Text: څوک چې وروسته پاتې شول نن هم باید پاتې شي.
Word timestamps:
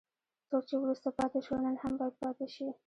څوک 0.49 0.63
چې 0.69 0.75
وروسته 0.79 1.07
پاتې 1.17 1.39
شول 1.45 1.59
نن 1.65 1.75
هم 1.83 1.93
باید 1.99 2.15
پاتې 2.23 2.45
شي. 2.53 2.67